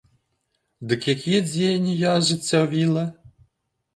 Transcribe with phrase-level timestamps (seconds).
[0.93, 3.03] Дык якія дзеянні я ажыццявіла?